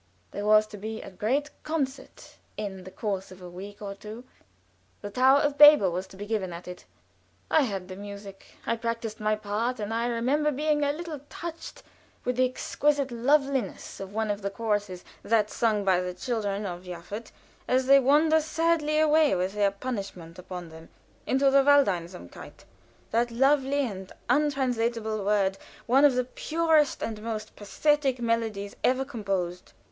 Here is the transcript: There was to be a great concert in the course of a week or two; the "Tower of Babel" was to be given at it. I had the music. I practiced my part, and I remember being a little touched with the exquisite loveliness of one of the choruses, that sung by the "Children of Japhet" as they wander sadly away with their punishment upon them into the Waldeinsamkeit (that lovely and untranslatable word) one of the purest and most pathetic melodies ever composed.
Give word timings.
There 0.31 0.47
was 0.47 0.65
to 0.65 0.77
be 0.77 0.99
a 0.99 1.11
great 1.11 1.51
concert 1.61 2.37
in 2.57 2.85
the 2.85 2.89
course 2.89 3.31
of 3.31 3.39
a 3.39 3.47
week 3.47 3.83
or 3.83 3.93
two; 3.93 4.23
the 5.03 5.11
"Tower 5.11 5.41
of 5.41 5.59
Babel" 5.59 5.91
was 5.91 6.07
to 6.07 6.17
be 6.17 6.25
given 6.25 6.51
at 6.51 6.67
it. 6.67 6.85
I 7.51 7.61
had 7.61 7.87
the 7.87 7.95
music. 7.95 8.55
I 8.65 8.77
practiced 8.77 9.19
my 9.19 9.35
part, 9.35 9.79
and 9.79 9.93
I 9.93 10.07
remember 10.07 10.49
being 10.49 10.83
a 10.83 10.91
little 10.91 11.19
touched 11.29 11.83
with 12.25 12.37
the 12.37 12.49
exquisite 12.49 13.11
loveliness 13.11 13.99
of 13.99 14.11
one 14.11 14.31
of 14.31 14.41
the 14.41 14.49
choruses, 14.49 15.05
that 15.21 15.51
sung 15.51 15.85
by 15.85 15.99
the 15.99 16.15
"Children 16.15 16.65
of 16.65 16.85
Japhet" 16.85 17.31
as 17.67 17.85
they 17.85 17.99
wander 17.99 18.41
sadly 18.41 18.97
away 18.97 19.35
with 19.35 19.53
their 19.53 19.69
punishment 19.69 20.39
upon 20.39 20.69
them 20.69 20.89
into 21.27 21.51
the 21.51 21.61
Waldeinsamkeit 21.61 22.65
(that 23.11 23.29
lovely 23.29 23.85
and 23.85 24.11
untranslatable 24.31 25.23
word) 25.23 25.59
one 25.85 26.05
of 26.05 26.15
the 26.15 26.23
purest 26.25 27.03
and 27.03 27.21
most 27.21 27.55
pathetic 27.55 28.19
melodies 28.19 28.75
ever 28.83 29.05
composed. 29.05 29.73